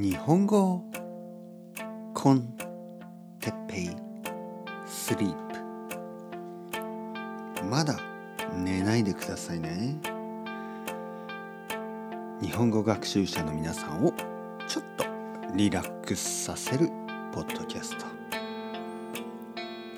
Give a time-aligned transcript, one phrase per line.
[0.00, 0.84] 日本語
[2.14, 2.54] コン
[3.40, 3.90] テッペイ
[4.86, 5.34] スリー
[7.58, 7.64] プ。
[7.64, 7.98] まだ
[8.54, 9.96] 寝ないでくださいね。
[12.40, 14.12] 日本語学習者の皆さんを
[14.68, 15.04] ちょっと
[15.56, 16.92] リラックスさせる
[17.32, 18.06] ポッドキャスト。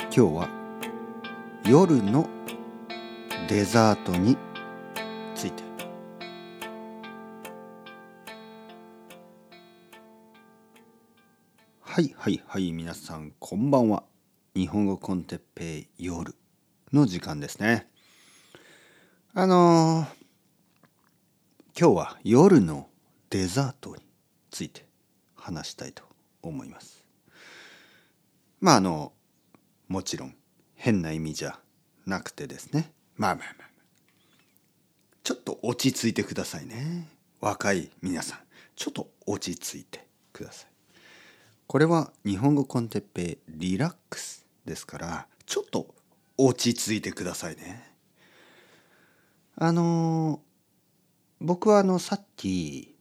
[0.04, 0.48] 今日は
[1.66, 2.26] 夜の
[3.50, 4.38] デザートに
[11.92, 14.04] はいはいはい皆さんこんばんは。
[14.54, 16.36] 日本語コンテッペイ夜
[16.92, 17.88] の時間ですね。
[19.34, 20.06] あのー、
[21.76, 22.86] 今日は夜の
[23.30, 24.02] デザートに
[24.52, 24.86] ついて
[25.34, 26.04] 話したいと
[26.42, 27.04] 思います。
[28.60, 29.12] まああの
[29.88, 30.36] もちろん
[30.76, 31.58] 変な意味じゃ
[32.06, 32.92] なくてですね。
[33.16, 33.68] まあまあまあ
[35.24, 37.08] ちょっと落ち着いてくださいね。
[37.40, 38.38] 若い皆さん
[38.76, 40.69] ちょっと落ち着いてください。
[41.70, 45.94] これは日本語コンテッペリラックスですからちょっと
[46.36, 47.92] 落ち着いてくださいね。
[49.54, 50.40] あの
[51.40, 52.96] 僕はあのさっき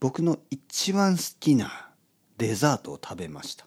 [0.00, 1.88] 僕の一番好きな
[2.36, 3.64] デザートを食べました。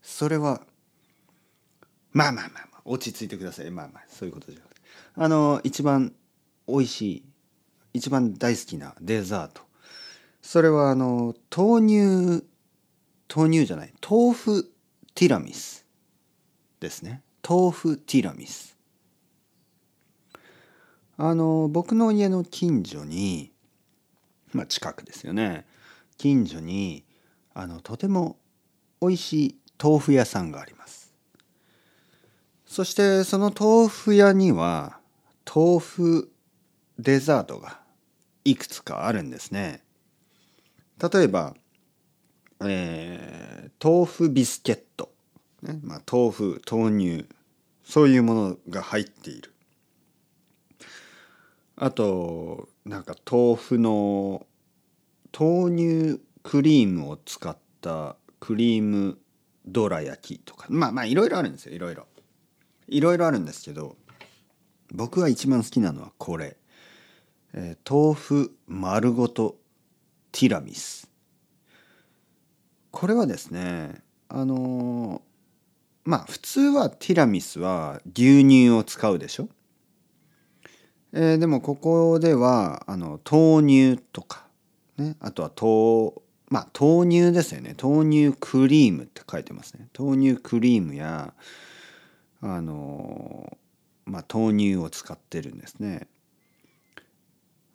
[0.00, 0.62] それは
[2.12, 3.70] まあまあまあまあ落ち着いてください。
[3.72, 4.80] まあまあそういうことじゃなくて。
[5.16, 6.12] あの一番
[6.68, 7.24] 美味しい
[7.94, 9.71] 一番大好きなデザート。
[10.42, 12.44] それはあの豆乳
[13.34, 14.70] 豆乳じゃない豆腐
[15.14, 15.86] ティラミス
[16.80, 17.22] ですね。
[17.48, 18.76] 豆腐ティラミス。
[21.16, 23.52] あの僕の家の近所に
[24.52, 25.64] まあ近くですよね。
[26.18, 27.04] 近所に
[27.54, 28.36] あのとても
[29.00, 31.14] 美味しい豆腐屋さんがあります。
[32.66, 34.98] そしてその豆腐屋には
[35.54, 36.32] 豆腐
[36.98, 37.80] デザートが
[38.44, 39.82] いくつかあるんですね。
[41.10, 41.54] 例えば、
[42.64, 45.10] えー、豆腐ビスケット、
[45.62, 47.26] ねまあ、豆腐豆乳。
[47.84, 49.52] そういうものが入っている。
[51.76, 54.46] あとなんか豆腐の
[55.36, 59.18] 豆乳クリームを使ったクリーム
[59.66, 60.66] どら焼きとか。
[60.68, 62.06] まあまあいろいろあるんですよいろいろ。
[62.88, 63.96] いろいろあるんですけど
[64.92, 66.56] 僕が一番好きなのはこれ、
[67.54, 69.56] えー、豆腐丸ごと
[70.32, 71.08] ティラミス。
[72.90, 75.22] これはですねあの
[76.04, 79.48] まあ普通はティラミスは牛乳を使うでしょ、
[81.12, 84.46] えー、でもここではあの豆乳とか、
[84.98, 86.12] ね、あとは豆
[86.48, 87.74] まあ豆乳ですよね。
[87.82, 89.88] 豆乳クリームって書いてますね。
[89.98, 91.32] 豆乳クリームや
[92.42, 93.56] あの
[94.04, 96.08] まあ豆乳を使ってるんですね。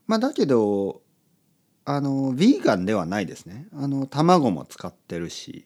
[0.06, 1.02] まあだけど
[1.90, 3.66] あのヴィーガンではないですね。
[3.74, 5.66] あの卵も使ってるし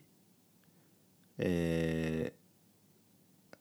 [1.39, 3.55] えー、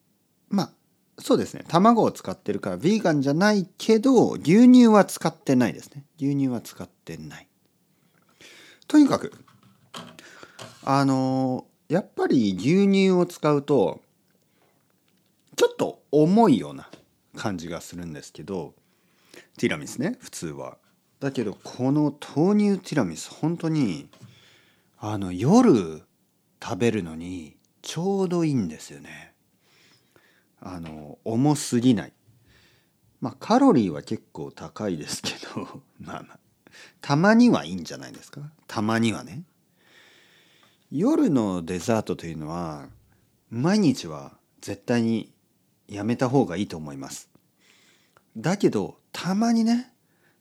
[0.51, 0.71] まあ
[1.19, 1.65] そうですね。
[1.69, 6.05] 卵を使ってるからヴィーガンじゃないけど牛乳は使ってないですね。
[6.19, 7.49] 牛乳は使ってない。
[8.87, 9.33] とにかく
[10.85, 14.03] あのやっぱり牛乳を使うと
[15.57, 16.91] ちょっと重いような
[17.37, 18.75] 感じがするんですけど
[19.57, 20.77] ティラミスね普通は。
[21.21, 24.09] だけどこの豆乳ティラミス本当に
[24.99, 26.03] あの夜
[26.63, 29.33] 食べるのにちょうどいいんですよね。
[30.61, 32.13] あの重すぎない。
[33.21, 36.39] まあカロリーは結構高いですけど まあまあ
[37.01, 38.41] たまにはいいんじゃないですか？
[38.67, 39.45] たまにはね。
[40.91, 42.89] 夜のデザートというのは
[43.51, 45.33] 毎日は絶対に
[45.87, 47.29] やめた方がいいと思います。
[48.37, 49.93] だけどたまにね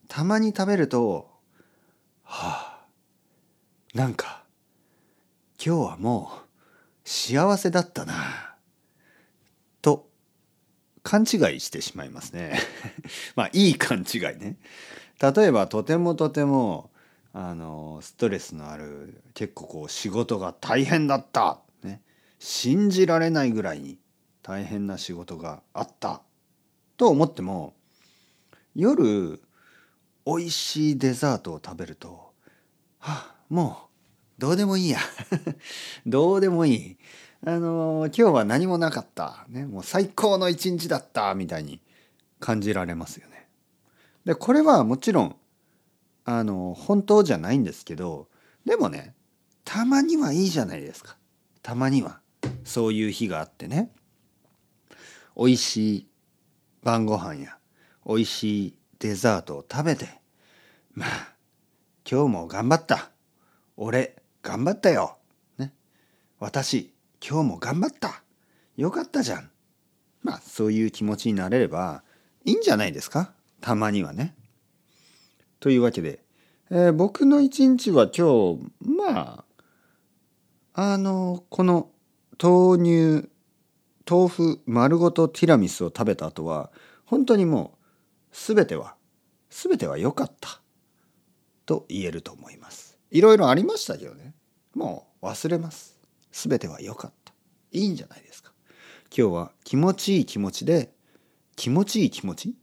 [0.09, 1.30] たまに食べると
[2.24, 2.86] はあ
[3.94, 4.44] なんか
[5.64, 6.50] 今日はもう
[7.08, 8.56] 幸せだったな
[9.81, 10.09] と
[11.03, 12.59] 勘違いしてしまいますね。
[13.36, 14.58] まあいい勘違いね。
[15.22, 16.90] 例えばとてもとても
[17.32, 22.02] あのストレスのある結構こう仕事が大変だった、ね、
[22.40, 24.00] 信じられないぐらいに
[24.41, 26.23] 大変な仕事があった
[26.97, 27.76] と思っても
[28.76, 29.40] 夜
[30.26, 32.34] 美味しいデザートを食べると
[33.00, 33.90] はあもう
[34.40, 35.00] どうでもいいや。
[36.08, 36.98] どうでもいい。
[37.46, 41.36] あの今日は何もなかった、ね、もう最高の一日だった。
[41.36, 41.82] みたいに
[42.40, 43.50] 感じられますよね。
[44.24, 45.36] でこれはもちろん
[46.24, 48.30] あの本当じゃないんですけど
[48.66, 49.14] でもね
[49.66, 51.18] たまにはいいじゃないですか。
[51.62, 52.22] たまには。
[52.64, 53.92] そういう日があってね。
[55.36, 56.08] 美味しい
[56.82, 57.58] 晩ご飯や
[58.06, 60.07] 美味しいデザートを食べて
[60.93, 61.34] まあ
[62.09, 63.11] 今日も頑張った。
[63.78, 65.17] 俺、頑張ったよ。
[65.59, 65.73] ね。
[66.40, 66.91] 私、
[67.22, 68.23] 今日も頑張った。
[68.78, 69.51] よかったじゃん。
[70.23, 72.03] まあ、そういう気持ちになれれば
[72.46, 73.31] いいんじゃないですか？
[73.61, 74.35] たまにはね。
[75.59, 76.23] というわけで、
[76.72, 79.46] えー僕の一日は今日、ま
[80.73, 81.90] あ、あの、この
[82.41, 82.84] 豆
[83.22, 83.29] 乳、
[84.09, 86.72] 豆腐丸ごとティラミスを食べた後は、
[87.05, 87.78] 本当にもう
[88.31, 88.96] すべては、
[89.49, 90.61] すべては良かった。
[91.66, 92.97] と言えると思います。
[93.11, 94.34] いろいろありましたけどね。
[94.73, 95.99] もう忘れます。
[96.31, 97.34] すべては良かった。
[97.72, 98.52] いいんじゃないですか。
[99.16, 100.91] 今日は気持ちいい気持ちで、
[101.55, 102.55] 気持ちいい気持ち？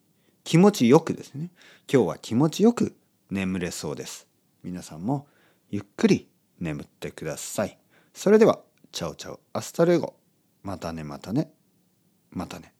[0.44, 1.50] 気持ちよくですね。
[1.92, 2.96] 今日は気持ちよく
[3.30, 4.28] 眠れそうです。
[4.62, 5.26] 皆さんも
[5.70, 6.28] ゆっくり
[6.60, 7.78] 眠ってください。
[8.14, 8.60] それでは、
[8.92, 10.14] Ciao ciao、hasta luego。
[10.62, 11.52] またねまたね。
[12.30, 12.72] またね。